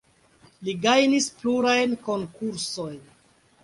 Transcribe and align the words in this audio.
Li 0.67 0.75
gajnis 0.85 1.29
plurajn 1.43 1.97
konkursojn. 2.11 3.03